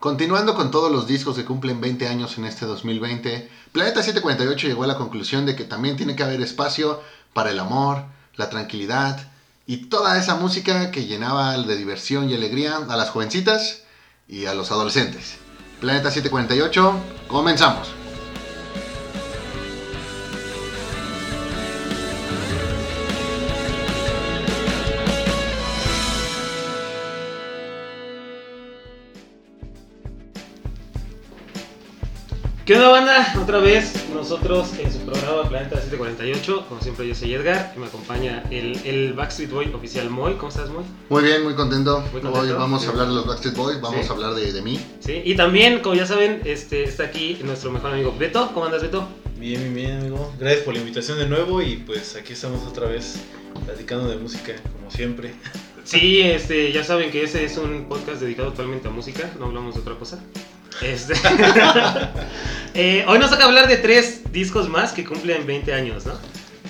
[0.00, 4.84] Continuando con todos los discos que cumplen 20 años en este 2020, Planeta 748 llegó
[4.84, 7.02] a la conclusión de que también tiene que haber espacio
[7.34, 8.04] para el amor,
[8.36, 9.20] la tranquilidad
[9.66, 13.82] y toda esa música que llenaba de diversión y alegría a las jovencitas
[14.26, 15.36] y a los adolescentes.
[15.80, 16.94] Planeta 748,
[17.28, 17.99] comenzamos.
[32.70, 33.34] ¿Qué onda banda?
[33.42, 36.66] Otra vez nosotros en su programa Planeta 748.
[36.68, 40.34] Como siempre yo soy Edgar y me acompaña el, el Backstreet Boy oficial Moy.
[40.34, 40.84] ¿Cómo estás Moy?
[41.08, 41.98] Muy bien, muy contento.
[42.12, 42.38] Muy contento.
[42.38, 42.86] Hoy vamos Sí.
[42.86, 44.08] a hablar de los Backstreet Boys, vamos Sí.
[44.08, 44.78] a hablar de, de mí.
[45.00, 48.52] Sí, y también, como ya saben, este, está aquí nuestro mejor amigo Beto.
[48.54, 49.04] ¿Cómo andas Beto?
[49.36, 50.32] Bien, bien, bien, amigo.
[50.38, 53.16] Gracias por la invitación de nuevo y pues aquí estamos otra vez
[53.66, 55.34] platicando de música, como siempre.
[55.82, 59.74] Sí, este, ya saben que ese es un podcast dedicado totalmente a música, no hablamos
[59.74, 60.22] de otra cosa.
[60.82, 61.14] Este,
[62.74, 66.14] eh, hoy nos toca hablar de tres discos más que cumplen 20 años, ¿no?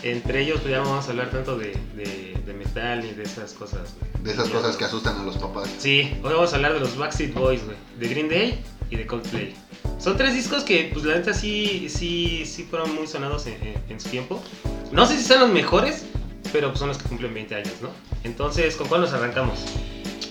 [0.02, 3.22] Entre ellos pues ya no vamos a hablar tanto de, de- de metal ni de
[3.22, 3.90] esas cosas.
[4.00, 4.10] güey.
[4.24, 5.68] De esas Ya, cosas que asustan a los papás.
[5.78, 7.76] Sí, hoy vamos a hablar de los Backstreet Boys, güey.
[7.98, 9.54] De Green Day y de Coldplay.
[9.98, 13.82] Son tres discos que, pues la neta, sí, sí, sí fueron muy sonados en, en-
[13.90, 14.42] en su tiempo.
[14.90, 16.04] No sé si son los mejores,
[16.52, 17.90] pero pues, son los que cumplen 20 años, ¿no?
[18.24, 19.58] Entonces, ¿con cuál nos arrancamos?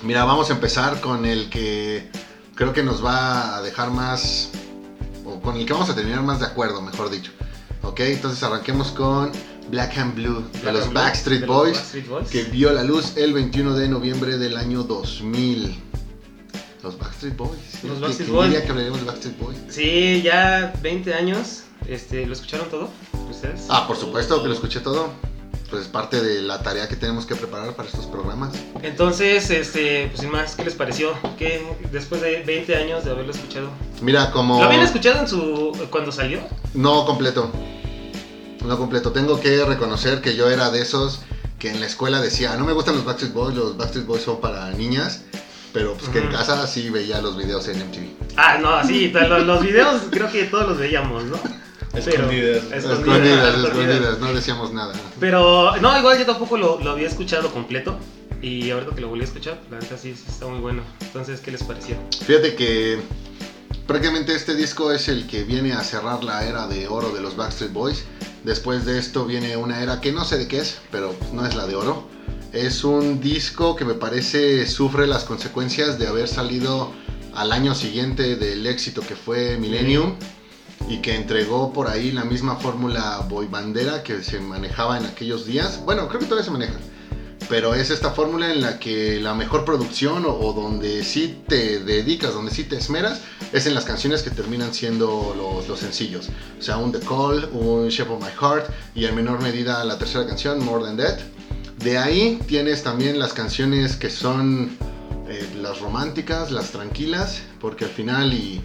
[0.03, 2.07] Mira, vamos a empezar con el que
[2.59, 4.49] creo que nos va a dejar más,
[5.25, 7.31] o con el que vamos a terminar más de acuerdo, mejor dicho.
[7.83, 9.31] Ok, entonces arranquemos con
[9.71, 12.29] Black and Blue de Black los and Blue, Backstreet de los Boys, Backstreet Boys.
[12.29, 15.79] que vio la luz el 21 de noviembre del año 2000.
[16.83, 17.83] Los Backstreet Boys.
[17.83, 18.57] Los ¿Qué- Backstreet Boys.
[18.61, 19.57] que hablaríamos de Backstreet Boys?
[19.69, 21.63] Sí, ya 20 años.
[21.87, 22.89] Este, ¿Lo escucharon todo?
[23.31, 23.67] ¿Ustedes?
[23.69, 25.09] Ah, por supuesto que lo escuché todo.
[25.69, 28.53] Pues es parte de la tarea que tenemos que preparar para estos programas.
[28.81, 31.13] Entonces, este, pues sin más, ¿qué les pareció?
[31.37, 33.69] ¿Qué, después de 20 años de haberlo escuchado?
[34.01, 34.59] Mira, como...
[34.59, 36.39] ¿Lo habían escuchado en su cuando salió?
[36.73, 37.51] No completo.
[38.65, 39.11] No completo.
[39.11, 41.21] Tengo que reconocer que yo era de esos
[41.59, 44.39] que en la escuela decía, no me gustan los Backstreet Boys, los Backstreet Boys son
[44.39, 45.23] para niñas.
[45.71, 48.33] Pero pues que en casa sí veía los videos en MTV.
[48.37, 51.37] Ah, no, sí, los, los videos creo que todos los veíamos, ¿no?
[51.93, 52.63] Escondidas.
[52.71, 54.93] Escondidas, Escondidas, escondidas, no decíamos nada.
[55.19, 57.97] Pero, no, igual yo tampoco lo, lo había escuchado completo.
[58.41, 60.81] Y ahorita que lo volví a escuchar, la neta sí, sí está muy bueno.
[61.01, 61.97] Entonces, ¿qué les pareció?
[62.25, 62.99] Fíjate que
[63.85, 67.35] prácticamente este disco es el que viene a cerrar la era de oro de los
[67.35, 68.05] Backstreet Boys.
[68.43, 71.55] Después de esto viene una era que no sé de qué es, pero no es
[71.55, 72.07] la de oro.
[72.53, 76.93] Es un disco que me parece sufre las consecuencias de haber salido
[77.35, 80.15] al año siguiente del éxito que fue Millennium
[80.87, 85.45] y que entregó por ahí la misma fórmula boy bandera que se manejaba en aquellos
[85.45, 85.81] días.
[85.83, 86.79] Bueno, creo que todavía se maneja.
[87.47, 92.33] Pero es esta fórmula en la que la mejor producción o, donde sí te dedicas,
[92.33, 96.29] donde sí te esmeras, es en las canciones que terminan siendo los, los sencillos.
[96.59, 99.97] O sea, un The Call, un Shape of My Heart y en menor medida la
[99.97, 101.19] tercera canción, More Than That.
[101.83, 104.77] De ahí tienes también las canciones que son
[105.29, 108.61] eh, las románticas, las tranquilas, porque al final y,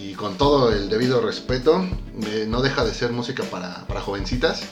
[0.00, 1.84] y con todo el debido respeto,
[2.26, 4.62] eh, no deja de ser música para, para jovencitas.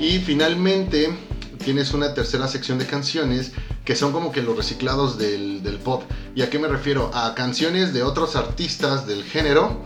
[0.00, 1.16] Y finalmente
[1.64, 3.52] tienes una tercera sección de canciones
[3.84, 6.02] que son como que los reciclados del, del pop.
[6.34, 7.10] ¿Y a qué me refiero?
[7.14, 9.80] A canciones de otros artistas del género,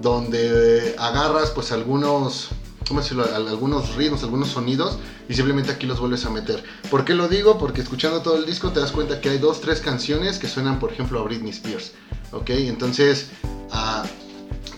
[0.00, 2.48] donde agarras pues algunos,
[2.88, 3.24] ¿cómo decirlo?
[3.34, 6.62] Al- Algunos ritmos, algunos sonidos y simplemente aquí los vuelves a meter.
[6.90, 7.58] ¿Por qué lo digo?
[7.58, 10.78] Porque escuchando todo el disco te das cuenta que hay dos, tres canciones que suenan,
[10.78, 11.92] por ejemplo, a Britney Spears.
[12.32, 12.50] ¿Ok?
[12.50, 13.28] Entonces,
[13.70, 14.04] ah,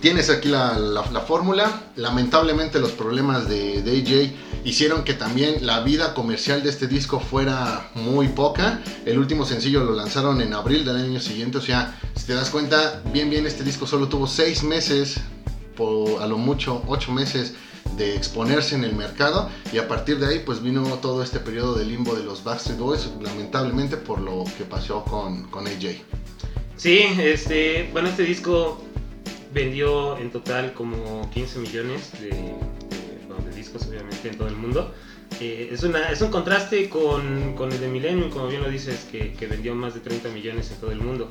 [0.01, 1.83] tienes aquí la, la- la fórmula.
[1.97, 7.91] Lamentablemente los problemas de, AJ hicieron que también la vida comercial de este disco fuera
[7.95, 8.81] muy poca.
[9.05, 11.59] El último sencillo lo lanzaron en abril del año siguiente.
[11.59, 15.17] O sea, si te das cuenta, bien, bien, este disco solo tuvo seis meses,
[15.77, 17.55] por, a lo mucho ocho meses
[17.97, 21.75] de exponerse en el mercado y a partir de ahí pues vino todo este periodo
[21.75, 26.01] de limbo de los Backstreet Boys lamentablemente por lo que pasó con, con AJ.
[26.77, 28.83] Sí, este, bueno, este disco
[29.53, 34.93] vendió en total como 15 millones de, de- de discos, obviamente, en todo el mundo.
[35.41, 39.07] Eh, es, una, es un contraste con, con el de Millennium, como bien lo dices,
[39.11, 41.29] que, que vendió más de 30 millones en todo el mundo.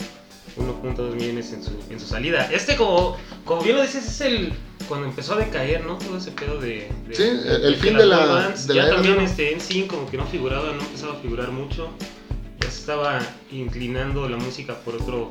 [0.57, 2.49] 1.2 millones en su, en su salida.
[2.51, 4.53] Este, como, como bien lo dices, es el
[4.87, 5.97] cuando empezó a decaer, ¿no?
[5.97, 6.89] Todo ese pedo de...
[7.07, 8.67] de- Sí, el- el fin de la- bands.
[8.67, 11.51] de ya la también este, en sí como que no figuraba, no empezaba a figurar
[11.51, 11.89] mucho.
[12.67, 13.19] Estaba
[13.51, 15.29] inclinando la música por otro,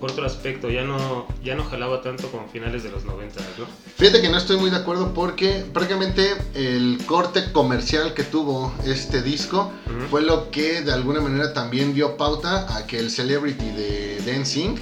[0.00, 0.70] por otro aspecto.
[0.70, 3.66] Ya no, ya no jalaba tanto como finales de los 90, ¿no?
[3.96, 9.22] Fíjate que no estoy muy de acuerdo porque prácticamente el corte comercial que tuvo este
[9.22, 9.70] disco
[10.10, 14.76] fue lo que de alguna manera también dio pauta a que el celebrity de Dancing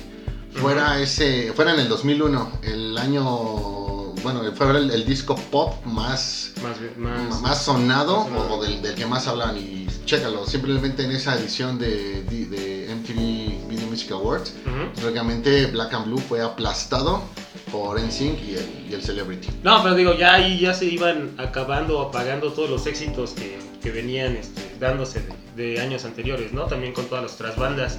[0.54, 3.79] fuera ese, fuera en el 2001, el año,
[4.22, 9.06] bueno, fuera el, el disco pop más, Más, más, más sonado o del, del que
[9.06, 14.52] más hablan y chécalo, simplemente en esa edición de, de, de MTV Video Music Awards,
[14.66, 15.00] Ujú.
[15.00, 17.22] prácticamente Black and Blue fue aplastado
[17.70, 19.48] por NSYNC y el, y el Celebrity.
[19.62, 23.90] No, pero digo, ya ahí ya se iban acabando, apagando todos los éxitos que, que
[23.90, 25.20] venían este, dándose
[25.56, 26.64] de, de años anteriores, ¿no?
[26.64, 27.98] También con todas las otras bandas,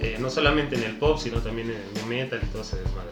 [0.00, 3.10] eh, no solamente en el pop, sino también en el metal y todo ese desmadre.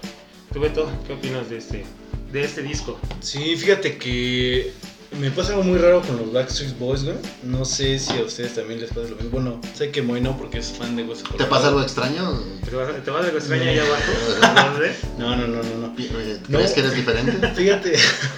[0.52, 1.84] ¿Tú, Beto, qué opinas de este,
[2.32, 2.98] de este disco?
[3.20, 4.72] Sí, fíjate que
[5.20, 7.16] me pasa algo muy raro con los Backstreet Boys, güey.
[7.42, 9.30] No sé si a ustedes también les pasa lo mismo.
[9.30, 12.38] Bueno, sé que Moy no porque es fan de Hueso ¿Te pasa algo extraño?
[12.68, 14.72] ¿Te vas, te vas a algo extraño ahí abajo?
[14.72, 14.96] ¿No ves?
[15.18, 16.58] No, no, no, no, eh, No.
[16.58, 17.48] ¿Crees que eres diferente?
[17.54, 17.94] Fíjate,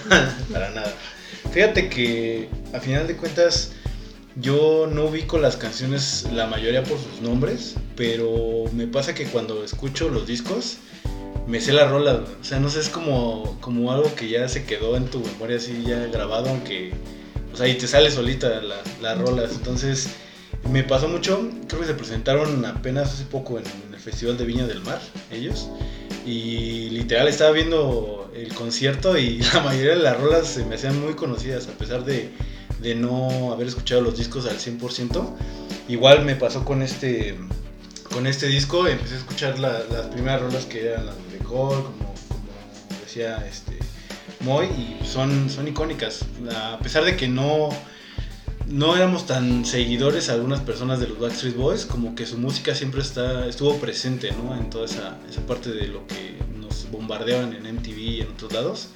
[0.52, 0.94] para nada.
[1.52, 3.73] Fíjate que a final de cuentas
[4.37, 9.64] yo no ubico las canciones la mayoría por sus nombres, pero me pasa que cuando
[9.64, 10.76] escucho los discos
[11.49, 14.65] me sé la rola, o sea, no sé, es como, como algo que ya se
[14.65, 16.93] quedó en tu memoria así ya grabado, aunque,
[17.53, 20.09] o sea, y te sale solita la- las rolas, entonces
[20.71, 24.67] me pasó mucho, creo que se presentaron apenas hace poco en el Festival de Viña
[24.67, 25.00] del Mar,
[25.33, 25.69] ellos,
[26.27, 31.00] y literal estaba viendo el concierto y la mayoría de las rolas se me hacían
[31.00, 32.31] muy conocidas a pesar de,
[32.83, 35.35] de no haber escuchado los discos al 100%.
[35.89, 37.37] Igual me pasó con este
[38.12, 43.00] con este disco, empecé a escuchar la- las primeras rolas que eran las como, como
[43.05, 43.79] decía este
[44.40, 46.25] Moy, y son, son icónicas.
[46.55, 47.70] A pesar de que no,
[48.67, 53.00] no éramos tan seguidores algunas personas de los Backstreet Boys, como que su música siempre
[53.00, 54.55] está, estuvo presente ¿no?
[54.56, 58.52] en toda esa, esa parte de lo que nos bombardeaban en MTV y en otros
[58.52, 58.88] lados.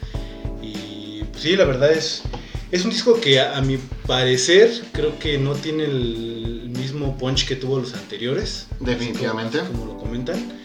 [0.63, 2.23] Y pues, sí, la verdad es,
[2.71, 7.47] es un disco que a, a mi parecer creo que no tiene el mismo punch
[7.47, 8.69] que tuvo los anteriores.
[8.79, 9.59] Definitivamente.
[9.59, 10.63] Como, como lo comentan.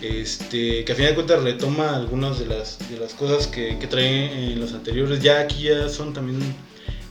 [0.00, 3.86] Este, que a final de cuentas retoma algunas de las, de las cosas que, que
[3.86, 5.20] trae en los anteriores.
[5.20, 6.38] Ya aquí ya son también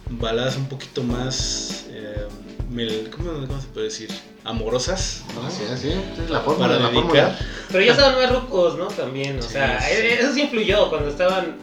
[0.09, 2.27] baladas un poquito más, eh,
[2.71, 4.09] mel- ¿cómo, cómo se puede decir?
[4.45, 5.23] Amorosas.
[5.35, 5.45] ¿no?
[5.45, 5.91] Así es, sí,
[6.23, 7.03] es la fórmula, Para la dedicar.
[7.03, 7.39] fórmula.
[7.69, 8.87] Pero ya estaban más rucos, ¿no?
[8.87, 9.91] También, o Sí, sea, sí.
[9.91, 10.89] e- eso sí influyó.
[10.89, 11.57] Cuando estaban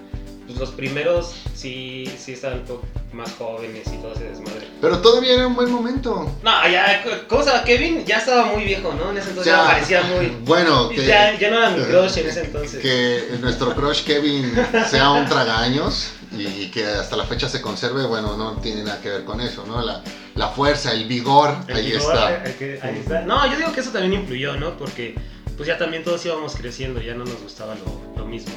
[0.47, 1.33] pues, los primeros,
[1.65, 2.83] sí, sí estaban un poco
[3.15, 4.69] más jóvenes y todo ese desmadre.
[4.83, 6.31] Pero todavía era un buen momento.
[6.43, 7.65] No, ya, ¿cómo se llama?
[7.65, 9.11] Kevin ya estaba muy viejo, ¿no?
[9.13, 9.63] En ese entonces Ya.
[9.63, 10.27] ya parecía muy...
[10.45, 12.83] Bueno, que, Ya, ya no era mi crush en ese entonces.
[12.83, 14.53] que nuestro crush Kevin
[14.91, 19.09] sea un tragaños y que hasta la fecha se conserve, bueno, no tiene nada que
[19.09, 19.81] ver con eso, ¿no?
[19.81, 20.03] La,
[20.35, 22.43] la fuerza, el vigor, El ahí vigor, está.
[22.59, 23.21] que- ahí está.
[23.23, 24.77] No, yo digo que eso también influyó, ¿no?
[24.77, 25.15] Porque
[25.57, 28.53] pues ya también todos íbamos creciendo, ya no nos gustaba lo, lo mismo.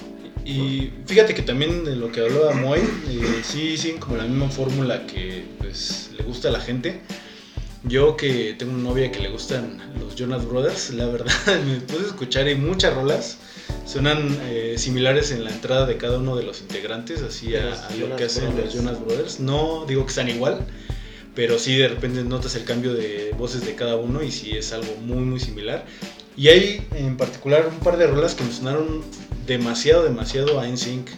[0.47, 4.49] Y fíjate que también de lo que hablaba Moy, eh, sí siguen como la misma
[4.49, 7.01] fórmula que pues le gusta a la gente.
[7.83, 11.33] Yo que tengo una novia que le gustan los Jonas Brothers, la verdad
[11.67, 13.37] me puse a escuchar y muchas rolas
[13.85, 17.95] suenan eh, similares en la entrada de cada uno de los integrantes, así a, a
[17.95, 18.73] lo que hacen Brothers.
[18.73, 19.39] los Jonas Brothers.
[19.41, 20.65] No digo que sean igual,
[21.35, 24.71] pero sí de repente notas el cambio de voces de cada uno y sí es
[24.71, 25.85] algo muy muy similar.
[26.37, 29.03] Y hay en particular un par de rolas que me sonaron
[29.47, 31.09] demasiado, demasiado a NSYNC.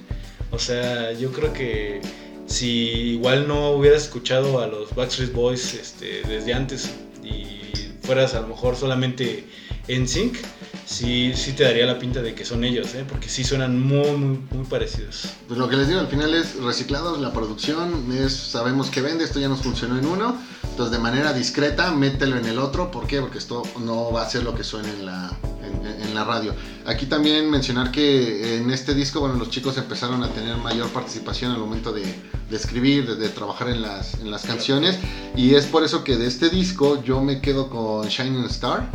[0.51, 2.01] O sea, yo creo que
[2.45, 6.89] si igual no hubieras escuchado a los Backstreet Boys este, desde antes
[7.23, 7.71] y
[8.01, 9.45] fueras a lo mejor solamente
[9.87, 10.37] NSYNC,
[10.85, 13.05] sí, sí te daría la pinta de que son ellos, ¿eh?
[13.07, 15.29] porque sí suenan muy, muy, muy parecidos.
[15.47, 19.23] Pues lo que les digo, al final es reciclados, la producción es, sabemos que vende,
[19.23, 23.07] esto ya nos funcionó en uno, entonces de manera discreta mételo en el otro, ¿por
[23.07, 23.19] qué?
[23.21, 26.53] Porque esto no va a ser lo que suene en la, en, en la radio.
[26.85, 31.51] Aquí también mencionar que en este disco, bueno, los chicos empezaron a tener mayor participación
[31.51, 32.03] al momento de,
[32.49, 34.97] de escribir, de, de trabajar en las, en las canciones,
[35.35, 38.89] y es por eso que de este disco yo me quedo con Shining Star,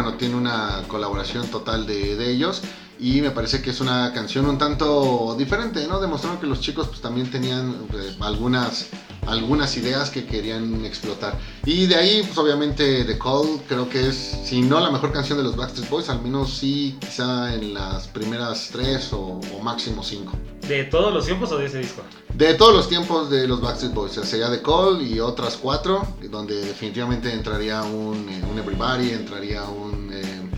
[0.00, 2.62] bueno, tiene una colaboración total de, de ellos
[3.00, 5.98] y me parece que es una canción un tanto diferente, ¿no?
[5.98, 8.86] Demostraron que los chicos pues también tenían eh, algunas,
[9.28, 11.38] algunas ideas que querían explotar.
[11.64, 15.38] Y de ahí, pues obviamente The Call creo que es, si no la mejor canción
[15.38, 20.02] de los Backstreet Boys, al menos sí quizá en las primeras tres o, o máximo
[20.02, 20.32] cinco.
[20.66, 22.02] ¿De todos los tiempos o de ese disco?
[22.34, 26.54] De todos los tiempos de los Backstreet Boys, sería The Call y otras cuatro, donde
[26.64, 30.50] definitivamente entraría un, eh, un Everybody, entraría un eh,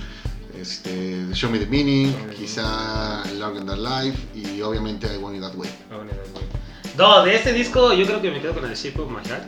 [0.60, 5.54] este, Show Me the Meaning, quizá Larger Than Life y obviamente I Want It That
[5.54, 5.70] Way.
[7.00, 9.44] No, de este disco yo creo que me quedo con el Shape of My Heart.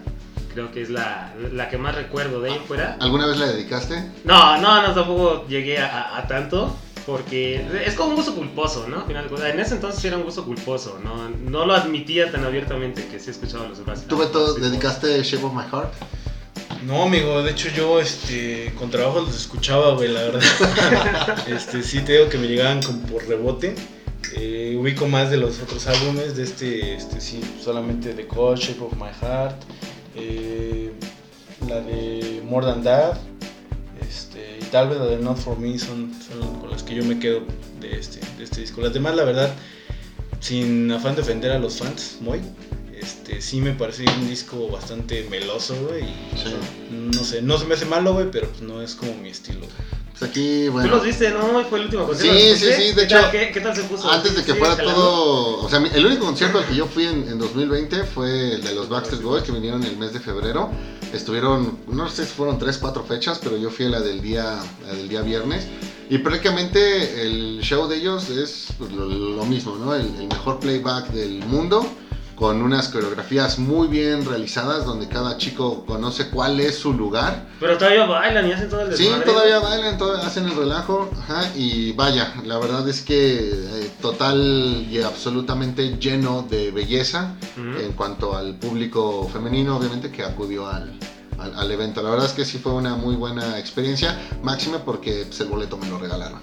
[0.54, 2.96] Creo que es la, la que más recuerdo de ahí en fuera.
[3.00, 4.10] ¿Alguna vez la dedicaste?
[4.24, 6.74] No, no, no, tampoco llegué a, a- a tanto.
[7.06, 9.04] Porque es como un gusto culposo, ¿no?
[9.06, 11.00] Final de en ese entonces era un gusto culposo.
[11.02, 14.04] No, no lo admitía tan abiertamente que sí escuchaba los demás.
[14.06, 15.92] ¿Tú, Beto, dedicaste Shape of My Heart?
[16.86, 20.42] No, amigo, de hecho yo este con trabajo los escuchaba, güey, la verdad.
[21.48, 23.74] este sí te digo que me llegaban como por rebote.
[24.34, 28.80] Eh, ubico más de los otros álbumes, de este, este sí, solamente The Cold Shape
[28.80, 29.56] of My Heart,
[30.16, 30.90] eh,
[31.68, 33.16] la de More Than That,
[34.08, 37.04] este, y tal vez la de Not For Me son, son con las que yo
[37.04, 37.42] me quedo
[37.80, 38.80] de este, de este disco.
[38.80, 39.54] Las demás, la verdad,
[40.40, 42.40] sin afán de ofender a los fans, muy,
[42.98, 46.04] este, sí me parece un disco bastante meloso, güey,
[46.42, 46.54] Sí.
[46.90, 49.66] no sé, no se me hace malo, güey, pero pues no es como mi estilo.
[50.22, 50.88] Aquí, Tú bueno.
[50.90, 51.64] los viste, ¿no?
[51.64, 52.38] Fue el último concierto.
[52.38, 54.10] Sí, ¿los sí, sí, de ¿Qué hecho, tal- ¿qué, qué tal se puso?
[54.10, 54.94] Antes de que ¿Sí, fuera jalando?
[55.00, 58.62] todo, o sea, el único concierto al que yo fui en, en 2020 fue el
[58.62, 60.70] de los Backstreet Boys que vinieron el mes de febrero.
[61.12, 64.58] Estuvieron, no sé si fueron 3, 4 fechas, pero yo fui a la del día,
[64.86, 65.66] la del día viernes.
[66.08, 69.94] Y prácticamente el show de ellos es pues, lo, lo mismo, ¿no?
[69.94, 71.86] El, el mejor playback del mundo,
[72.36, 77.46] con unas coreografías muy bien realizadas, donde cada chico conoce cuál es su lugar.
[77.60, 79.24] Pero todavía bailan y hacen todo el Sí, desmadre.
[79.26, 84.86] todavía bailan, todavía hacen el relajo, ajá, y vaya, la verdad es que eh, total
[84.90, 90.98] y absolutamente lleno de belleza en cuanto al público femenino, obviamente, que acudió al,
[91.38, 92.02] al, al evento.
[92.02, 95.76] La verdad es que sí fue una muy buena experiencia, máxima porque pues, el boleto
[95.76, 96.40] me lo regalaron.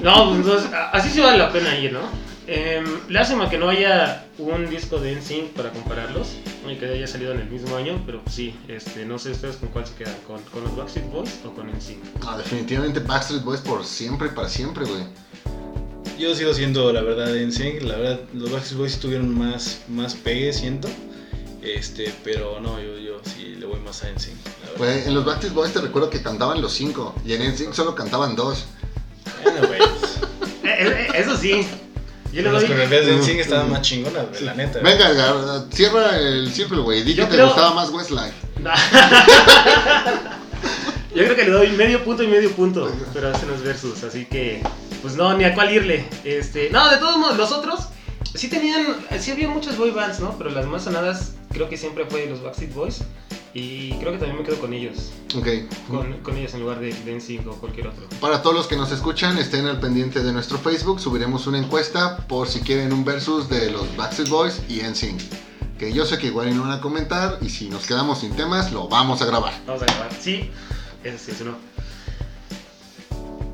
[0.00, 2.00] No, pues así sí vale la pena ir, ¿no?
[2.48, 6.28] Eh, lástima que no haya un disco de NSYNC para compararlos
[6.70, 9.56] y que haya salido en el mismo año, pero pues sí, este, no sé ustedes
[9.56, 11.98] con cuál se quedan, con, con los Backstreet Boys o con NSYNC.
[12.24, 15.02] Ah, definitivamente Backstreet Boys por siempre y para siempre, güey.
[16.18, 20.52] Yo sigo siendo, la verdad, sí, la verdad, los Backstreet Boys tuvieron más, más pegue,
[20.52, 20.88] siento.
[21.62, 24.36] Este, pero no, yo, yo sí le voy más a NSYNC.
[24.78, 27.96] Güey, en los Backstreet Boys te recuerdo que cantaban los cinco y en NSYNC solo
[27.96, 28.66] cantaban dos.
[29.42, 29.78] Bueno, güey.
[29.78, 30.20] pues,
[30.66, 31.66] Eh, eh, eso sí,
[32.36, 34.80] yo le Las coreografías de NSYNC estaban más chingonas, güey, la neta.
[34.80, 34.92] güey.
[34.92, 37.02] Venga, Edgar, cierra el círculo, güey.
[37.02, 38.34] Di que Yo te creo- gustaba más Westlife.
[41.14, 44.26] Yo creo que le doy medio punto y medio punto, pero hacen los versus, así
[44.26, 44.62] que
[45.00, 46.04] pues no, ni a cuál irle.
[46.24, 47.80] Este, no, de todos modos, los otros
[48.34, 48.84] sí tenían,
[49.18, 50.36] sí había muchas boy bands, ¿no?
[50.36, 52.98] Pero las más sonadas creo que siempre fue los Backstreet Boys
[53.58, 55.48] y creo que también me quedo con ellos, Ok.
[55.88, 58.06] con, con ellos en lugar de, NSYNC o cualquier otro.
[58.20, 61.00] Para todos los que nos escuchan, estén al pendiente de nuestro Facebook.
[61.00, 65.22] Subiremos una encuesta por si quieren un versus de los Backstreet Boys y NSYNC.
[65.78, 68.72] Que yo sé que igual no van a comentar y si nos quedamos sin temas,
[68.72, 69.54] lo vamos a grabar.
[69.66, 70.50] Vamos a grabar, sí,
[71.02, 71.56] eso sí, eso no.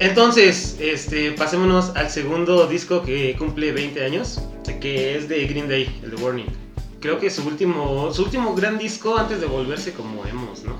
[0.00, 4.40] Entonces, este, pasémonos al segundo disco que cumple 20 años,
[4.80, 6.61] que es de Green Day, el de Warning.
[7.02, 10.76] Creo que su último, su último gran disco antes de volverse como emos, ¿no?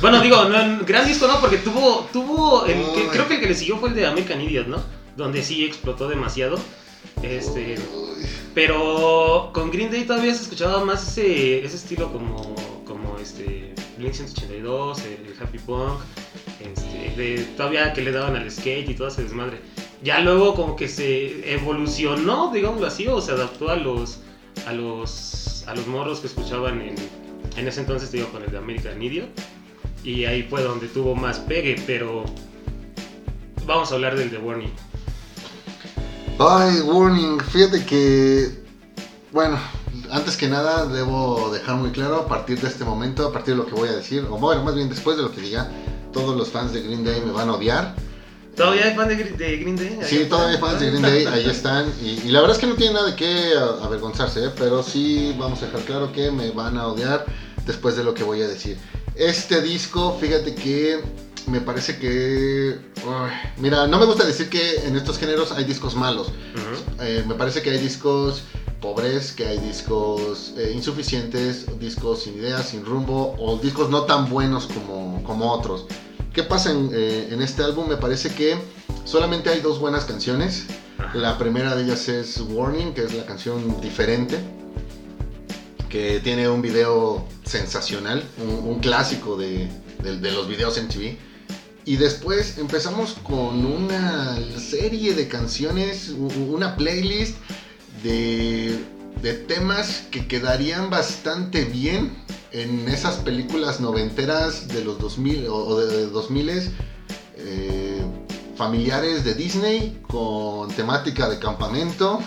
[0.00, 3.08] Bueno, digo, no, gran disco no, porque tuvo, tuvo, el que- Ay.
[3.10, 4.80] creo que el que le siguió fue el de American Idiot, ¿no?
[5.16, 6.58] Donde sí explotó demasiado.
[7.22, 7.74] Este,
[8.54, 12.54] pero con Green Day todavía se escuchaba más ese, ese estilo como,
[12.86, 15.98] como este Blink 182, el Happy Punk,
[16.60, 19.60] este, de, todavía que le daban al skate y todo ese desmadre.
[20.02, 24.18] Ya luego como que se evolucionó, digámoslo así, o se adaptó a los
[24.66, 26.94] a los a los morros que escuchaban en,
[27.56, 29.28] en ese entonces, te digo, con el de American Idiot.
[30.04, 32.24] Y ahí fue donde tuvo más pegue, pero
[33.64, 34.72] vamos a hablar del de Warning.
[36.38, 38.64] Ay, Warning, fíjate que,
[39.30, 39.58] bueno,
[40.10, 43.62] antes que nada debo dejar muy claro a partir de este momento, a partir de
[43.62, 45.70] lo que voy a decir, o bueno, más bien después de lo que diga,
[46.12, 47.94] todos los fans de Green Day me van a odiar.
[48.62, 49.98] ¿Todavía hay fan de, de Green Day?
[50.04, 51.92] Sí, todavía hay fans de Green Day, ahí están.
[52.00, 54.50] Y, y la verdad es que no tiene nada de qué avergonzarse, ¿eh?
[54.56, 57.26] pero sí vamos a dejar claro que me van a odiar
[57.66, 58.78] después de lo que voy a decir.
[59.16, 61.00] Este disco, fíjate que
[61.48, 62.78] me parece que...
[63.58, 66.30] mira, no me gusta decir que en estos géneros hay discos malos.
[67.00, 68.44] Eh, me parece que hay discos
[68.80, 74.30] pobres, que hay discos eh, insuficientes, discos sin ideas, sin rumbo, o discos no tan
[74.30, 75.86] buenos como, como otros.
[76.32, 77.88] ¿Qué pasa en, eh, en este álbum?
[77.88, 78.56] Me parece que
[79.04, 80.64] solamente hay dos buenas canciones.
[81.14, 84.38] La primera de ellas es Warning, que es la canción diferente,
[85.90, 89.68] que tiene un video sensacional, un, un clásico de,
[90.02, 91.18] de- de los videos en TV.
[91.84, 96.10] Y después empezamos con una serie de canciones,
[96.48, 97.36] una playlist
[98.04, 98.78] de,
[99.20, 102.21] de temas que quedarían bastante bien
[102.52, 106.50] en esas películas noventeras de los 2000 o de 2000
[107.36, 108.02] eh,
[108.56, 112.20] familiares de Disney con temática de campamento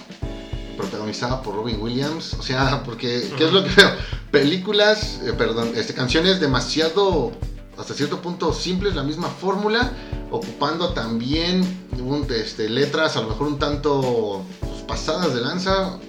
[0.77, 2.33] protagonizada por Robin Williams.
[2.33, 3.89] O sea porque qué es lo que veo
[4.31, 7.31] películas eh, perdón este canciones demasiado
[7.77, 9.91] hasta cierto punto simples la misma fórmula
[10.31, 11.61] ocupando también
[11.99, 15.99] un- este, letras a lo mejor un tanto pues, pasadas de lanza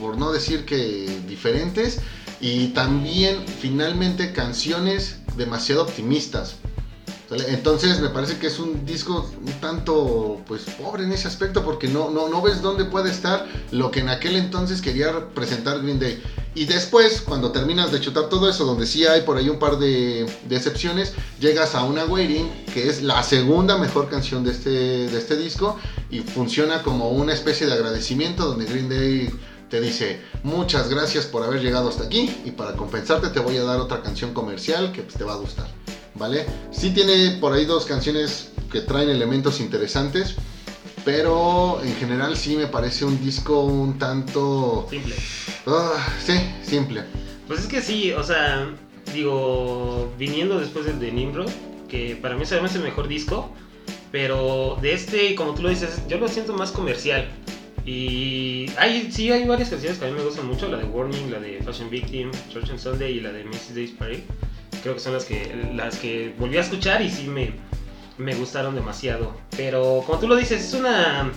[0.00, 2.00] por no decir que diferentes
[2.40, 6.56] y también finalmente canciones demasiado optimistas.
[7.30, 11.86] Entonces me parece que es un disco un tanto pues pobre en ese aspecto porque
[11.86, 16.00] no, no, no ves dónde puede estar lo que en aquel entonces quería presentar Green
[16.00, 16.20] Day.
[16.56, 19.78] Y después, cuando terminas de chutar todo eso, donde sí hay por ahí un par
[19.78, 25.16] de, excepciones, llegas a una Waiting, que es la segunda mejor canción de este, de
[25.16, 25.78] este disco,
[26.10, 29.30] y funciona como una especie de agradecimiento donde Green Day
[29.70, 33.64] te dice muchas gracias por haber llegado hasta aquí y para compensarte te voy a
[33.64, 35.68] dar otra canción comercial que pues, te va a gustar.
[36.20, 36.46] ¿vale?
[36.70, 40.36] Sí tiene por ahí dos canciones que traen elementos interesantes,
[41.04, 44.86] pero en general sí me parece un disco un tanto...
[44.90, 45.14] Simple.
[45.66, 47.02] Ah, sí, simple.
[47.48, 48.72] Pues es que sí, o sea,
[49.12, 51.50] digo, viniendo después del de Nimrod,
[51.88, 53.50] que para mí es además el mejor disco,
[54.12, 57.28] pero de este, como tú lo dices, yo lo siento más comercial.
[57.84, 61.30] Y hay, sí hay varias canciones que a mí me gustan mucho, la de Warning,
[61.30, 63.74] la de Fashion Victim, Church and Sunday y la de Mrs.
[63.74, 64.24] Days Parade
[64.80, 67.52] creo que son las que, las que volví a escuchar y sí me,
[68.18, 69.34] me gustaron demasiado.
[69.56, 71.30] Pero como tú lo dices, es una,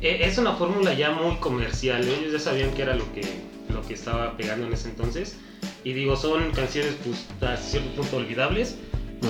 [0.00, 2.02] e, es una fórmula ya muy comercial.
[2.06, 3.22] Ellos ya sabían que era lo que,
[3.68, 5.36] lo que estaba pegando en ese entonces.
[5.84, 8.76] Y digo, son canciones pues a cierto punto olvidables,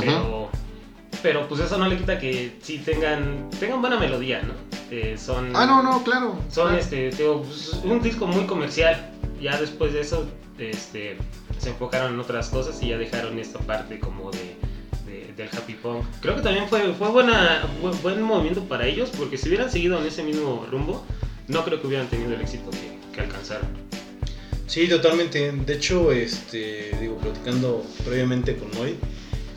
[0.00, 0.50] pero,
[1.22, 4.54] pero pues eso no le quita que sí tengan, tengan buena melodía, ¿no?
[4.90, 6.38] Eh, son, ah, no, no, claro.
[6.50, 9.12] Son este, digo, pues, un disco muy comercial.
[9.40, 10.26] Ya después de eso,
[10.58, 11.16] este,
[11.58, 14.56] se enfocaron en otras cosas y ya dejaron esta parte como de,
[15.36, 16.04] del happy punk.
[16.20, 17.66] Creo que también fue, fue buena,
[18.02, 21.04] buen, movimiento para ellos porque si hubieran seguido en ese mismo rumbo,
[21.48, 23.68] no creo que hubieran tenido el éxito que, alcanzaron.
[24.66, 25.52] Sí, totalmente.
[25.52, 28.96] De hecho, este, digo, platicando previamente con Moy,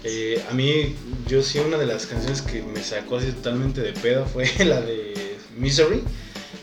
[0.04, 0.96] eh, a mí,
[1.28, 4.82] yo sí, una de las canciones que me sacó así totalmente de pedo fue la
[4.82, 6.04] de Misery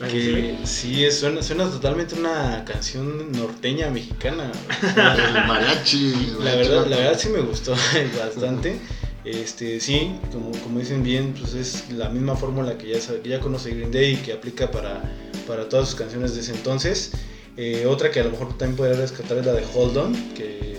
[0.09, 4.51] que sí, suena, suena totalmente una canción norteña mexicana.
[4.81, 6.33] El mariachi.
[6.39, 7.75] La verdad, la verdad sí me gustó
[8.17, 8.79] bastante.
[9.23, 13.69] Este, sí, como, como dicen bien, pues es la misma fórmula que ya, ya conoce
[13.69, 15.03] Green Day y que aplica para,
[15.47, 17.11] para todas sus canciones de ese entonces.
[17.57, 20.70] Eh, otra que a lo mejor también podría rescatar es la de Hold On, que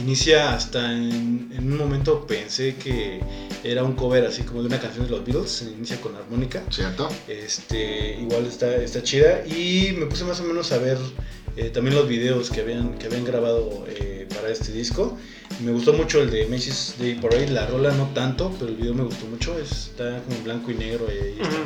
[0.00, 3.20] inicia hasta en, en, un momento pensé que
[3.64, 6.62] era un cover así como de una canción de los Beatles, se inicia con armónica.
[6.70, 7.08] Cierto.
[7.26, 10.98] Este, igual está, está chida y me puse más o menos a ver
[11.56, 15.18] eh, también los videos que habían, que habían grabado eh, para este disco.
[15.64, 18.94] Me gustó mucho el de Macy's Day Parade, la rola no tanto, pero el video
[18.94, 21.58] me gustó mucho, está como en blanco y negro y ahí está.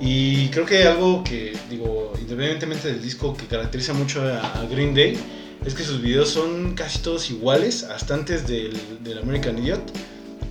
[0.00, 5.16] Y creo que algo que, digo, independientemente del disco que caracteriza mucho a Green Day,
[5.64, 9.80] es que sus videos son casi todos iguales, hasta antes del, del American Idiot.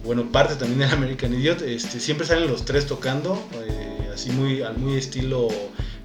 [0.03, 1.61] Bueno, parte también del American Idiot.
[1.61, 5.49] Este, siempre salen los tres tocando, eh, así muy, al muy estilo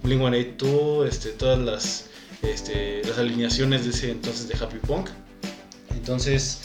[0.03, 2.07] Blink-182, este, todas las,
[2.43, 5.09] este, las alineaciones de ese entonces de Happy Punk.
[5.91, 6.61] Entonces,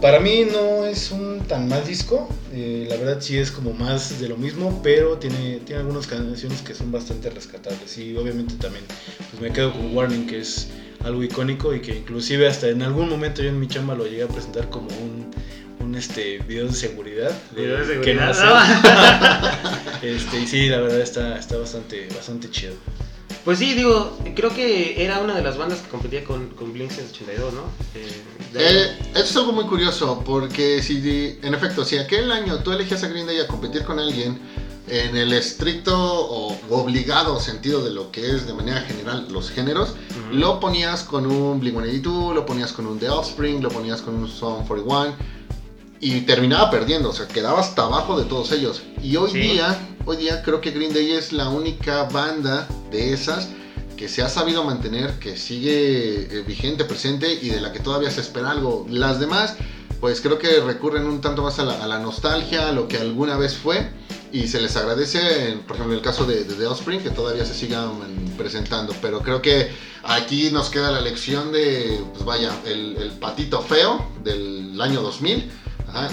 [0.00, 4.20] para mí no es un tan mal disco, eh, la verdad sí es como más
[4.20, 8.84] de lo mismo, pero tiene, tiene algunas canciones que son bastante rescatables y obviamente también
[9.30, 10.68] pues me quedo con Warning que es
[11.04, 14.24] algo icónico y que inclusive hasta en algún momento yo en mi chamba lo llegué
[14.24, 15.30] a presentar como un,
[15.80, 17.32] un este video de seguridad.
[17.54, 18.02] Video de seguridad.
[18.02, 18.30] Que no
[20.16, 22.74] este, y sí, la verdad está, está bastante, bastante chido.
[23.44, 26.92] Pues sí, digo, creo que era una de las bandas que competía con, con Blink
[26.92, 27.62] 182, ¿no?
[27.94, 28.22] Eh,
[28.54, 33.02] eh, esto es algo muy curioso, porque si, en efecto, si aquel año tú elegías
[33.02, 34.38] a Green Day a competir con alguien,
[34.88, 39.94] en el estricto o obligado sentido de lo que es de manera general los géneros,
[40.32, 44.28] lo ponías con un Blink-182, lo ponías con un The Offspring, lo ponías con un
[44.28, 45.14] Song 41
[46.00, 48.82] y terminaba perdiendo, o sea, quedaba hasta abajo de todos ellos.
[49.00, 53.50] Y hoy día, hoy día creo que Green Day es la única banda de esas
[53.96, 58.10] que se ha sabido mantener, que sigue eh, vigente, presente y de la que todavía
[58.10, 58.84] se espera algo.
[58.90, 59.54] Las demás,
[60.00, 62.96] pues creo que recurren un tanto más a la, a la nostalgia, a lo que
[62.96, 63.88] alguna vez fue
[64.32, 67.54] y se les agradece, por ejemplo, en el caso de, The Offspring, que todavía se
[67.54, 67.92] sigan
[68.38, 68.94] presentando.
[69.02, 69.70] Pero creo que
[70.02, 75.50] aquí nos queda la lección de, pues vaya, el, patito feo del año 2000.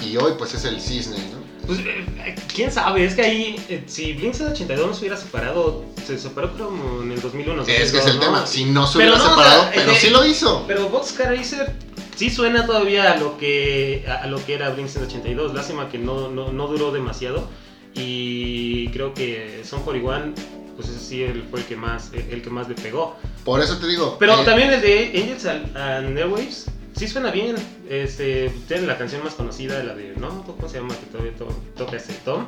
[0.06, 1.40] y hoy, pues es el cisne, ¿no?
[1.66, 5.86] Pues, eh, quién sabe, es que ahí, eh, si Blink 82 no se hubiera separado,
[6.06, 7.62] se separó como en el 2001.
[7.62, 10.66] es que es el tema, si no se hubiera separado, pero sí lo hizo.
[10.68, 11.76] Pero Boxcar Racer
[12.16, 16.30] sí suena todavía a lo que, a lo que era Blink 182, lástima que no,
[16.30, 17.48] no, no duró demasiado.
[17.96, 20.34] Y creo que Son 41,
[20.76, 23.16] pues ese sí fue el que más, el que más le pegó.
[23.44, 24.18] Por eso te digo.
[24.20, 27.56] Pero eh, también el de Angels and Airwaves, sí suena bien.
[27.90, 30.44] Este, tiene la canción más conocida, la de, ¿no?
[30.44, 30.96] ¿Cómo se llama?
[30.96, 31.34] Que todavía
[31.76, 32.48] toca ese Tom,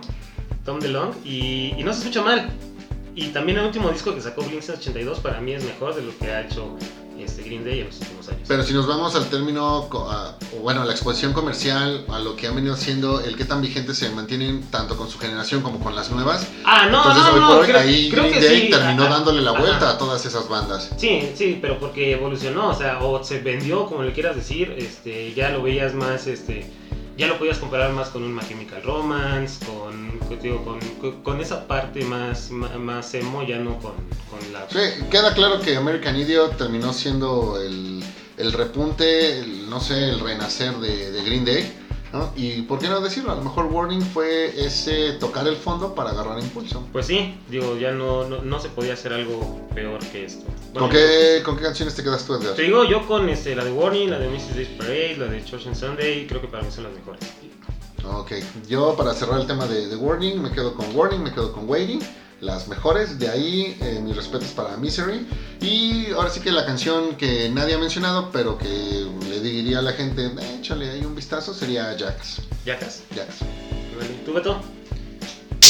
[0.64, 2.50] Tom DeLong, y, y no se escucha mal.
[3.16, 6.18] Y también el último disco que sacó Blink 82 para mí es mejor de lo
[6.18, 6.78] que ha hecho
[7.24, 8.42] este, Green Day en los últimos años.
[8.48, 12.36] Pero si nos vamos al término, a- o bueno, a la exposición comercial, a lo
[12.36, 15.80] que han venido siendo, el que tan vigentes se mantienen tanto con su generación como
[15.80, 16.48] con las nuevas.
[16.66, 18.70] ah, no, Entonces, no, hoy no, por hoy, creo, ahí creo Green que Day sí.
[18.70, 19.90] terminó ajá, dándole la vuelta ajá.
[19.92, 20.90] a todas esas bandas.
[20.98, 25.34] Sí, sí, pero porque evolucionó, o sea, o se vendió, como le quieras decir, este,
[25.34, 26.70] ya lo veías más, este,
[27.22, 30.80] ya lo podías comparar más con un My Chemical Romance, con, digo, con,
[31.22, 33.94] con- esa parte más, más, emo, ya no con,
[34.32, 34.68] con la...
[35.12, 38.04] Queda claro que American Idiot terminó siendo el,
[38.38, 41.72] el repunte, el, no sé, el renacer de Green Day.
[42.14, 42.32] ¿No?
[42.36, 46.12] Y por qué no decirlo, a lo mejor Warning fue ese tocar el fondo para
[46.12, 46.86] agarrar impulso.
[46.92, 50.46] Pues sí, digo, ya no, no, no se podía hacer algo peor que esto.
[50.46, 52.56] ¿Con, Bueno, qué, ¿Con qué canciones te quedas tú, Edgar?
[52.56, 54.56] Te digo, yo con este, la de Warning, la de Mrs.
[54.56, 57.22] Day's Parade, la de Church and Sunday, creo que para mí son las mejores.
[58.04, 58.32] Ok,
[58.68, 61.70] yo para cerrar el tema de, de Warning, me quedo con Warning, me quedo con
[61.70, 62.02] Waiting,
[62.42, 63.18] las mejores.
[63.20, 65.28] De ahí, eh, mis respetos para Misery.
[65.62, 69.82] Y ahora sí que la canción que nadie ha mencionado, pero que le diría a
[69.82, 72.42] la gente, "Eh, échale ahí un vistazo, sería Jax.
[72.66, 73.04] ¿Yacas?
[73.16, 73.40] Jax.
[73.98, 74.10] Vale.
[74.26, 74.60] ¿Tú, Beto?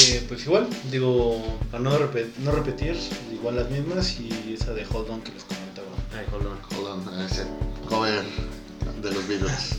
[0.08, 2.98] Eh, pues igual, digo, para no repetir,
[3.32, 5.88] igual las mismas y esa de Hold On que les comentaba.
[6.18, 6.60] Ay, hold on.
[6.78, 7.46] Hold on, ese
[7.88, 8.24] cover
[9.02, 9.78] de los Beatles.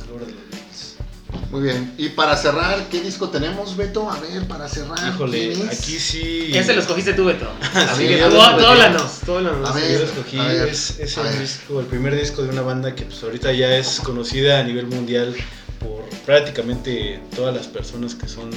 [1.51, 4.11] Muy bien, y para cerrar, ¿qué disco tenemos, Beto?
[4.11, 4.99] A ver, para cerrar.
[5.07, 6.51] Híjole, aquí sí.
[6.55, 7.51] Ese lo escogiste tú, Beto.
[7.75, 9.69] Así Sí, que yo tú, háblanos, tú háblanos.
[9.69, 9.93] A ver.
[9.93, 11.41] Yo lo escogí, a ver, es, es a el ver.
[11.41, 14.87] disco, el primer disco de una banda que pues ahorita ya es conocida a nivel
[14.87, 15.35] mundial
[15.79, 18.51] por prácticamente todas las personas que son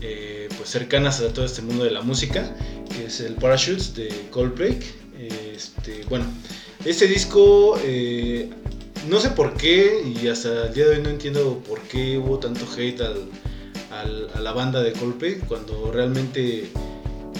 [0.00, 2.48] eh, pues cercanas a todo este mundo de la música,
[2.94, 4.78] que es el Parachutes de Coldplay.
[5.54, 6.24] Este, bueno,
[6.84, 8.48] este disco eh,
[9.08, 12.38] no sé por qué y hasta el día de hoy no entiendo por qué hubo
[12.38, 13.28] tanto hate al,
[13.90, 16.70] al- a la banda de Coldplay cuando realmente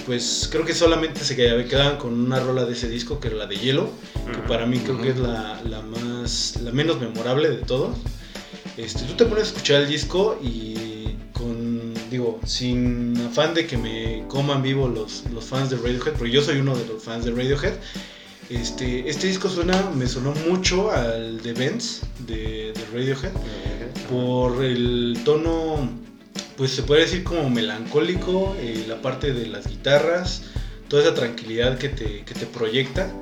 [0.07, 3.47] pues creo que solamente se quedaban con una rola de ese disco que era la
[3.47, 3.91] de Hielo
[4.33, 7.97] que para mí creo que es la, la más la menos memorable de todos.
[8.77, 13.77] Este tú te pones a escuchar el disco y con digo sin afán de que
[13.77, 17.25] me coman vivo los, los fans de Radiohead porque yo soy uno de los fans
[17.27, 17.75] de Radiohead
[18.51, 23.31] este, este disco suena me sonó mucho al de Benz de, Radiohead
[24.11, 25.89] por el tono,
[26.57, 30.43] pues se puede decir como melancólico, eh, la parte de las guitarras,
[30.89, 33.13] toda esa tranquilidad que te, que te proyecta,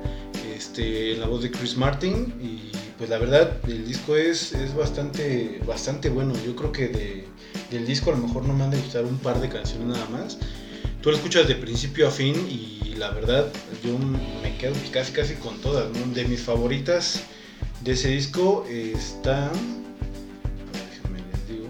[0.55, 5.61] este, la voz de Chris Martin y pues la verdad el disco es, es bastante,
[5.65, 7.27] bastante bueno, yo creo que de,
[7.69, 10.09] del disco a lo mejor no me han de gustar un par de canciones nada
[10.09, 10.37] más,
[11.01, 13.47] tú lo escuchas de principio a fin y la verdad
[13.83, 13.97] yo
[14.41, 16.13] me quedo casi casi con todas, ¿no?
[16.13, 17.21] de mis favoritas
[17.81, 19.49] de ese disco está...
[20.73, 21.67] Déjenme les digo.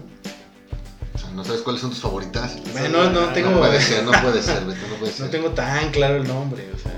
[1.14, 2.58] O sea, ¿No sabes cuáles son tus favoritas?
[2.72, 5.26] Bueno, no tengo, No puede ser, no puede ser, Beto, no puede ser.
[5.26, 6.92] no tengo tan claro el nombre, o sea.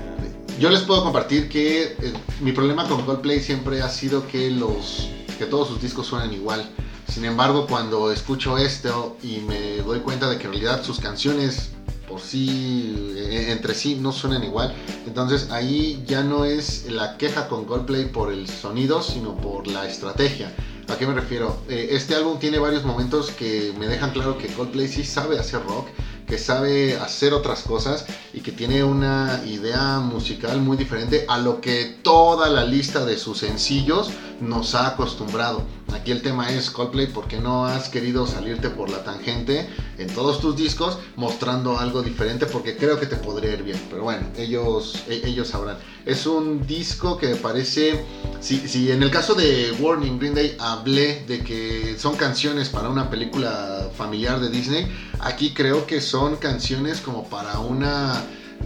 [0.59, 5.09] Yo les puedo compartir que eh, mi problema con Coldplay siempre ha sido que los
[5.37, 6.69] que todos sus discos suenan igual.
[7.07, 11.71] Sin embargo, cuando escucho esto y me doy cuenta de que en realidad sus canciones
[12.07, 14.73] por sí eh, entre sí no suenan igual,
[15.05, 19.87] entonces ahí ya no es la queja con Coldplay por el sonido, sino por la
[19.87, 20.53] estrategia.
[20.89, 21.61] ¿A qué me refiero?
[21.69, 25.63] Eh, este álbum tiene varios momentos que me dejan claro que Coldplay sí sabe hacer
[25.63, 25.87] rock,
[26.27, 31.61] que sabe hacer otras cosas y que tiene una idea musical muy diferente a lo
[31.61, 34.09] que toda la lista de sus sencillos
[34.41, 35.65] nos ha acostumbrado.
[35.93, 40.07] Aquí el tema es Coldplay, ¿por qué no has querido salirte por la tangente en
[40.07, 42.47] todos tus discos mostrando algo diferente?
[42.47, 43.79] Porque creo que te podría ir bien.
[43.89, 45.77] Pero bueno, ellos, e- ellos sabrán.
[46.05, 47.99] Es un disco que me parece,
[48.39, 52.89] si, si en el caso de Warning Green Day hablé de que son canciones para
[52.89, 54.87] una película familiar de Disney,
[55.19, 58.21] aquí creo que son canciones como para una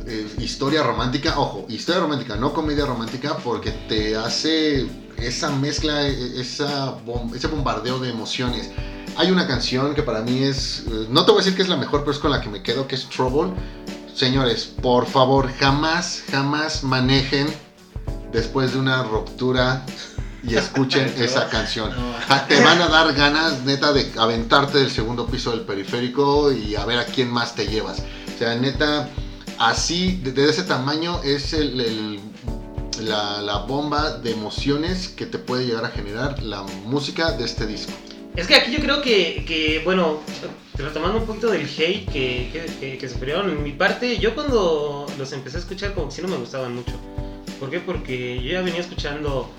[0.05, 6.41] eh, historia romántica, ojo, historia romántica, no comedia romántica, porque te hace esa mezcla, e-
[6.41, 8.69] esa bom- ese bombardeo de emociones.
[9.15, 11.69] Hay una canción que para mí es, eh, no te voy a decir que es
[11.69, 13.53] la mejor, pero es con la que me quedo, que es Trouble.
[14.13, 17.47] Señores, por favor, jamás, jamás manejen
[18.33, 19.85] después de una ruptura
[20.47, 21.91] y escuchen esa canción.
[22.47, 26.85] Te van a dar ganas, neta, de aventarte del segundo piso del periférico y a
[26.85, 27.99] ver a quién más te llevas.
[28.35, 29.09] O sea, neta,
[29.59, 32.19] así, de, de ese tamaño es el, el-
[33.01, 37.67] la, la bomba de emociones que te puede llegar a generar la música de este
[37.67, 37.91] disco.
[38.35, 40.19] Es que aquí yo creo que, que, bueno,
[40.75, 45.05] retomando un poquito del hate que, que, que- que sufrieron, en mi parte, yo cuando
[45.17, 46.93] los empecé a escuchar como que sí no me gustaban mucho.
[47.59, 47.79] ¿Por qué?
[47.79, 49.49] Porque yo ya venía escuchando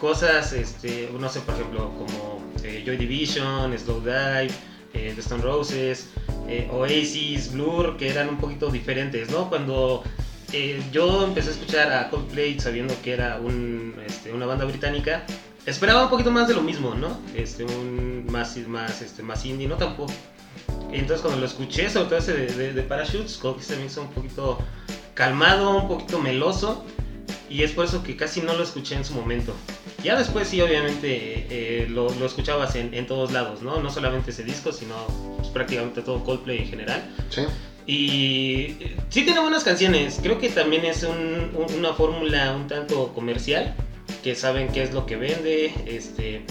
[0.00, 4.50] cosas, este, no sé, por ejemplo, como eh, Joy Division, Slow Dive,
[4.94, 6.08] eh, The Stone Roses,
[6.48, 9.48] eh, Oasis, Blur, que eran un poquito diferentes, ¿no?
[9.48, 10.02] Cuando
[10.52, 15.24] eh, yo empecé a escuchar a Coldplay sabiendo que era un, este, una banda británica.
[15.66, 17.20] Esperaba un poquito más de lo mismo, ¿no?
[17.34, 20.12] Este, un más, más, este, más indie, no tampoco.
[20.90, 24.58] Entonces cuando lo escuché, sobre todo ese de, Parachutes, como que se me un poquito
[25.12, 26.84] calmado, un poquito meloso.
[27.50, 29.54] Y es por eso que casi no lo escuché en su momento.
[30.02, 33.80] Ya después sí, obviamente, eh, lo, lo, escuchabas en, en, todos lados, ¿no?
[33.80, 34.94] No solamente ese disco, sino
[35.36, 37.02] pues, prácticamente todo Coldplay en general.
[37.30, 37.42] Sí.
[37.88, 38.76] Y
[39.08, 40.20] sí tiene buenas canciones.
[40.22, 43.74] Creo que también es un, una fórmula un tanto comercial,
[44.22, 46.42] que saben qué es lo que vende, este,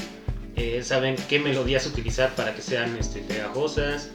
[0.56, 4.10] eh, saben qué melodías utilizar para que sean este, pegajosas.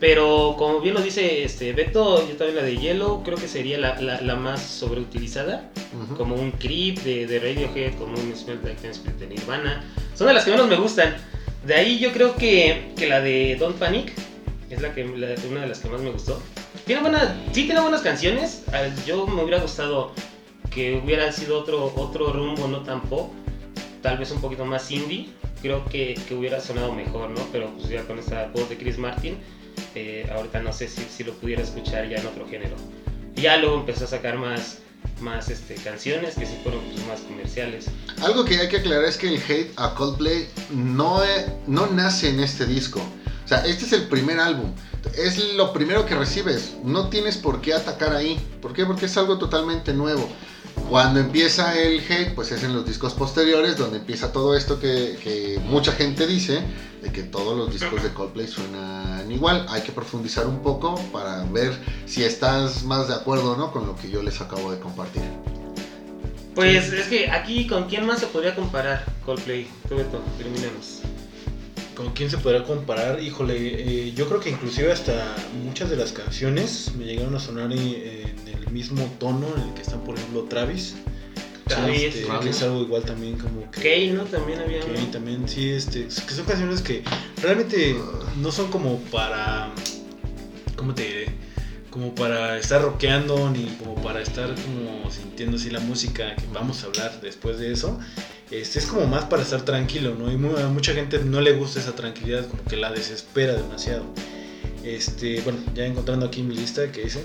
[0.00, 3.78] Pero como bien lo dice este Beto, yo también la de Yellow creo que sería
[3.78, 5.70] la, la, la más sobreutilizada.
[5.94, 6.16] Uh -huh.
[6.16, 9.84] Como un Creep de, de, Radiohead, como un Smell Like Spirit de Nirvana.
[10.14, 11.14] Son de las que menos me gustan.
[11.64, 14.12] De ahí yo creo que, que la de Don't Panic
[14.68, 16.42] es la que, la, una de las que más me gustó.
[16.84, 18.64] Tiene buena, sí tiene buenas canciones.
[19.06, 20.12] Yo me hubiera gustado
[20.70, 23.32] que hubiera sido otro, otro rumbo, no tan pop.
[24.02, 25.28] Tal vez un poquito más indie.
[25.62, 27.40] Creo que, que hubiera sonado mejor, ¿no?
[27.52, 29.38] Pero pues ya con esa voz de Chris Martin
[30.30, 32.76] ahorita no sé si, si, lo pudiera escuchar ya en otro género.
[33.34, 34.78] Ya luego empezó a sacar más,
[35.20, 37.86] más este, canciones que sí fueron pues, más comerciales.
[38.22, 41.20] Algo que hay que aclarar es que el hate a Coldplay no,
[41.66, 43.00] no nace en este disco.
[43.44, 44.72] O sea, este es el primer álbum.
[45.16, 46.74] Es lo primero que recibes.
[46.82, 48.40] No tienes por qué atacar ahí.
[48.62, 48.86] ¿Por qué?
[48.86, 50.28] Porque es algo totalmente nuevo.
[50.88, 55.58] Cuando empieza el hate, pues es en los discos posteriores donde empieza todo esto que,
[55.64, 56.60] mucha gente dice,
[57.02, 59.66] de que todos los discos de Coldplay suenan igual.
[59.70, 61.72] Hay que profundizar un poco para ver
[62.06, 65.22] si estás más de acuerdo o no con lo que yo les acabo de compartir.
[66.54, 69.66] Pues es que aquí, ¿con quién más se podría comparar Coldplay?
[69.88, 71.00] Tú, Beto, terminemos.
[71.94, 73.22] ¿Con quién se podrá comparar?
[73.22, 77.72] Híjole, eh, yo creo que inclusive hasta muchas de las canciones me llegaron a sonar
[77.72, 80.96] en el mismo tono en el que están, por ejemplo, Travis.
[81.68, 83.80] Travis, este, que es algo igual también como que...
[83.80, 84.24] Kay, ¿no?
[84.24, 84.80] También había...
[84.80, 87.02] Kay, también, sí, este, que son canciones que
[87.40, 87.96] realmente
[88.40, 89.72] no son como para...
[90.76, 91.26] ¿Cómo te diré?
[91.90, 96.82] Como para estar rockeando, ni como para estar como sintiendo así la música que vamos
[96.82, 98.00] a hablar después de eso.
[98.50, 100.30] Este, es como más para estar tranquilo, ¿no?
[100.30, 104.04] Y muy, a mucha gente no le gusta esa tranquilidad, como que la desespera demasiado.
[104.84, 107.22] Este, bueno, ya encontrando aquí mi lista que hice.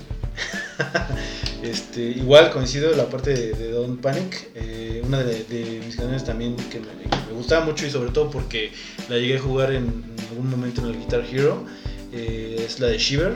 [1.62, 4.48] este, igual coincido la parte de, de Don't Panic.
[4.54, 8.10] Eh, una de, de, mis canciones también que me, que me, gustaba mucho y sobre
[8.10, 8.72] todo porque
[9.08, 11.64] la llegué a jugar en, en algún momento en el Guitar Hero.
[12.12, 13.34] Eh, es la de Shiver.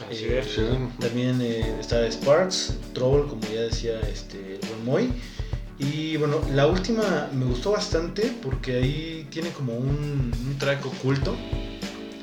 [0.00, 0.10] Ah.
[0.10, 5.12] Eh, también está Sparks, Troll, como ya decía este, el buen Moy.
[5.78, 11.36] Y bueno, la última me gustó bastante porque ahí tiene como un, un track oculto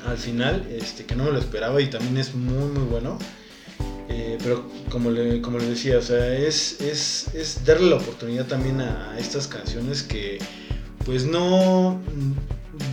[0.06, 3.18] al final, este, que no me lo esperaba y también es muy muy bueno.
[4.08, 8.46] Eh, pero como le, como le decía, o sea, es, es, es darle la oportunidad
[8.46, 10.38] también a, a, estas canciones que
[11.04, 12.00] pues no,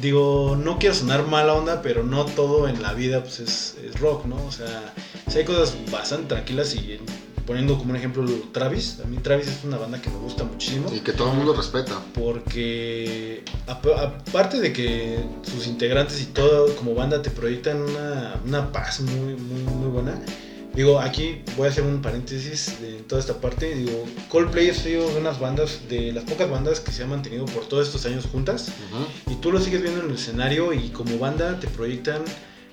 [0.02, 4.00] digo, no quiero sonar mala onda, pero no todo en la vida pues es, es
[4.00, 4.44] rock, ¿no?
[4.46, 4.94] O sea,
[5.28, 7.00] si hay cosas bastante tranquilas y
[7.50, 10.88] poniendo como un ejemplo Travis, a mí Travis es una banda que me gusta muchísimo.
[10.94, 12.00] Y que todo el mundo respeta.
[12.14, 19.02] Porque aparte de que sus integrantes y todo como banda te proyectan una, una paz
[19.02, 20.22] muy, muy, muy buena.
[20.76, 23.74] Digo, aquí voy a hacer un paréntesis de toda esta parte.
[23.74, 27.46] Digo, Coldplay ha sido de unas bandas, de las pocas bandas que se han mantenido
[27.46, 28.68] por todos estos años juntas.
[28.68, 29.34] Uh -huh.
[29.34, 32.22] Y tú lo sigues viendo en el escenario y como banda te proyectan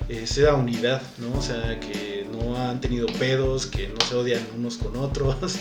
[0.08, 1.38] esa unidad, ¿no?
[1.38, 5.36] O sea, que no han tenido pedos, que no se odian unos con otros.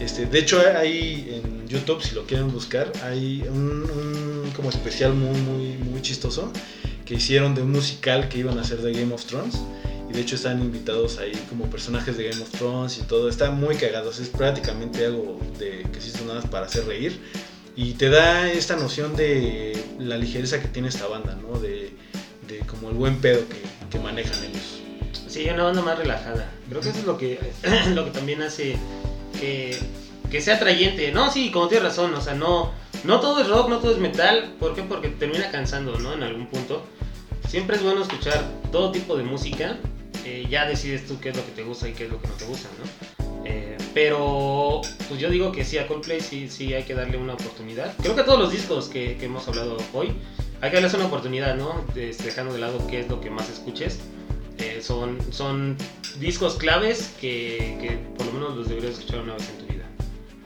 [0.00, 5.40] Este, de hecho, hay en YouTube, si lo quieren buscar, hay un, como especial muy,
[5.40, 6.52] muy, muy chistoso
[7.06, 9.54] que hicieron de un musical que iban a hacer de Game of Thrones.
[10.10, 13.28] Y de hecho están invitados ahí como personajes de Game of Thrones y todo.
[13.28, 17.18] Está muy cagados, es prácticamente algo de que se hizo nada para hacer reír.
[17.74, 21.58] Y te da esta noción de la ligereza que tiene esta banda, ¿no?
[21.58, 21.90] De,
[22.48, 23.56] de como el buen pedo que,
[23.90, 24.80] que manejan ellos.
[25.28, 26.50] Sí, una banda más relajada.
[26.68, 27.38] Creo que eso es lo que,
[27.94, 28.76] lo que también hace
[29.38, 29.78] que,
[30.30, 31.12] que sea atrayente.
[31.12, 32.72] No, sí, como tienes razón, o sea, no,
[33.04, 34.54] no todo es rock, no todo es metal.
[34.58, 34.82] ¿Por qué?
[34.82, 36.14] Porque termina cansando, ¿no?
[36.14, 36.84] En algún punto.
[37.48, 39.76] Siempre es bueno escuchar todo tipo de música.
[40.24, 42.28] Eh, ya decides tú qué es lo que te gusta y qué es lo que
[42.28, 43.44] no te gusta, ¿no?
[43.44, 47.34] Eh, pero, pues yo digo que sí, a Coldplay sí, sí hay que darle una
[47.34, 47.94] oportunidad.
[48.02, 50.14] Creo que a todos los discos que, que hemos hablado hoy
[50.60, 51.84] hay que darles una oportunidad, ¿no?
[51.94, 53.98] Dejando de lado qué es lo que más escuches.
[54.58, 55.76] Eh, son, son
[56.18, 59.84] discos claves que, que, por lo menos los deberías escuchar una vez en tu vida.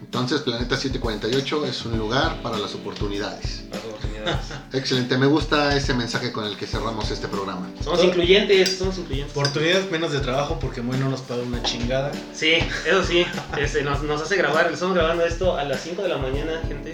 [0.00, 3.66] Entonces, Planeta 748 es un lugar para las oportunidades.
[3.70, 4.36] Las oportunidades.
[4.72, 7.70] Excelente, me gusta ese mensaje con el que cerramos este programa.
[7.84, 9.36] Somos incluyentes, somos incluyentes.
[9.36, 12.10] Oportunidades menos de trabajo porque Moy no nos paga una chingada.
[12.34, 13.24] Sí, eso sí,
[13.56, 16.90] este, nos, nos hace grabar, estamos grabando esto a las 5 de la mañana, gente.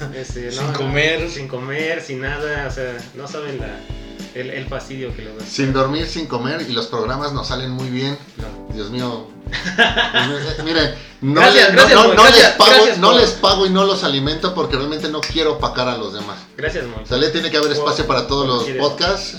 [0.14, 1.30] Este, Sin comer.
[1.30, 3.78] Sin comer, sin nada, o sea, no saben la,
[4.34, 5.48] el, el fastidio que luego es.
[5.48, 8.18] Sin dormir, sin comer y los programas nos salen muy bien.
[8.36, 8.74] No.
[8.74, 9.28] Dios mío.
[10.64, 13.20] Miren, no, Gracias, le- no- gracias, no- Moy, no gracias, les pago, gracias no por-
[13.20, 16.38] les pago y no los alimento porque realmente no quiero opacar a los demás.
[16.56, 17.04] Gracias, Moy.
[17.04, 18.82] O sea, le tiene que haber espacio para todos los Quieres.
[18.82, 19.36] podcasts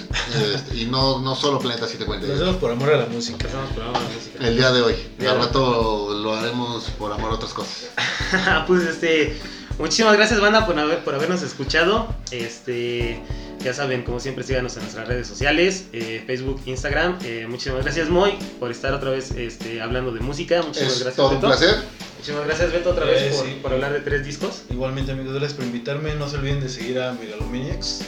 [0.54, 2.28] este, y no, no solo Planeta 750.
[2.28, 3.34] Lo hacemos por amor a la música.
[3.38, 4.48] Empezamos programa de música.
[4.48, 4.96] El día de hoy.
[5.20, 7.90] Día Al de- rato lo haremos por amor a otras cosas.
[8.68, 9.38] pues este,
[9.80, 12.14] muchísimas gracias banda por, haber, por habernos escuchado.
[12.32, 13.20] Este,
[13.64, 17.18] ya saben, como siempre, síganos en nuestras redes sociales, eh, Facebook, Instagram.
[17.24, 20.62] Eh, muchísimas gracias Moy por estar otra vez este, hablando de música.
[20.62, 21.48] Muchísimas Es gracias todo un Beto.
[21.48, 21.76] placer.
[22.18, 23.60] Muchísimas gracias Beto otra vez Eh, por, sí.
[23.62, 24.64] por hablar de tres discos.
[24.70, 26.16] Igualmente amigos, gracias por invitarme.
[26.16, 28.02] No se olviden de seguir a Megalomaniacs.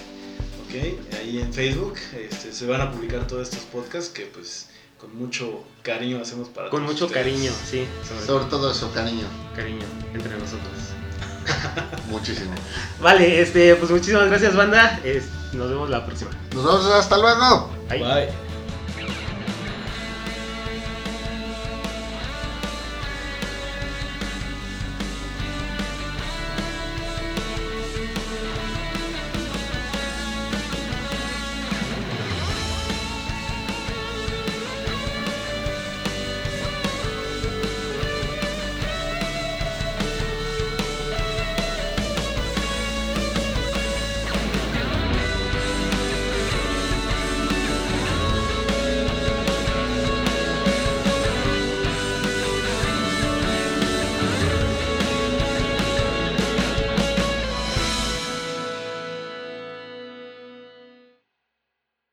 [0.68, 0.76] Ok,
[1.20, 4.68] ahí en Facebook este, se van a publicar todos estos podcasts que pues
[5.00, 7.26] con mucho cariño hacemos para Con todos mucho ustedes.
[7.26, 9.26] cariño, sí, sobre, Sobre todo eso, cariño.
[9.56, 10.74] cariño entre nosotros.
[12.10, 12.52] Muchísimo.
[13.02, 15.00] Vale, este, pues muchísimas gracias banda.
[15.04, 16.32] Es- nos vemos la próxima.
[16.54, 17.70] Nos vemos hasta luego.
[17.90, 18.00] Bye.
[18.04, 18.49] Bye.